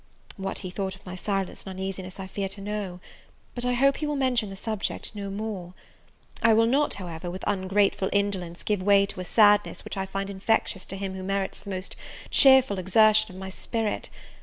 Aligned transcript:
What 0.35 0.57
he 0.65 0.71
thought 0.71 0.95
of 0.95 1.05
my 1.05 1.15
silence 1.15 1.61
and 1.61 1.69
uneasiness 1.77 2.19
I 2.19 2.25
fear 2.25 2.49
to 2.49 2.59
know; 2.59 2.99
but 3.53 3.63
I 3.65 3.73
hope 3.73 3.97
he 3.97 4.07
will 4.07 4.15
mention 4.15 4.49
the 4.49 4.55
subject 4.55 5.13
no 5.13 5.29
more. 5.29 5.75
I 6.41 6.55
will 6.55 6.65
not, 6.65 6.95
however, 6.95 7.29
with 7.29 7.43
ungrateful 7.45 8.09
indolence, 8.11 8.63
give 8.63 8.81
way 8.81 9.05
to 9.05 9.19
a 9.19 9.23
sadness 9.23 9.83
which 9.85 9.97
I 9.97 10.07
find 10.07 10.31
infectious 10.31 10.85
to 10.85 10.95
him 10.97 11.13
who 11.13 11.21
merits 11.21 11.59
the 11.59 11.69
most 11.69 11.95
cheerful 12.31 12.79
exertion 12.79 13.35
of 13.35 13.39
my 13.39 13.49
spirits. 13.51 14.09